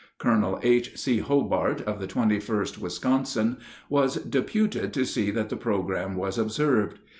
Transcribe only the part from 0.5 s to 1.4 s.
H.C.